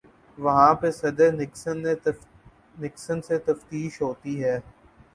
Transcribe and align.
وہاں 0.37 0.73
پہ 0.75 0.89
صدر 0.91 1.29
نکسن 2.79 3.21
سے 3.21 3.37
تفتیش 3.39 4.01
ہوتی 4.01 4.43
ہے۔ 4.43 4.59